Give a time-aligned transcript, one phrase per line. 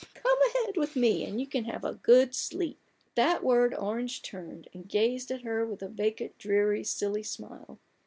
[0.15, 4.23] Come ahead with me and you can have a good sleep." At that word Orange
[4.23, 7.77] turned, and gazed at her with a vacant, dreary, silly smile.